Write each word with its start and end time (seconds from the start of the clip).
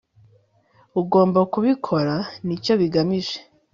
ugomba 1.01 1.39
kubikora, 1.53 2.15
n'icyo 2.45 2.73
bigamije 2.81 3.37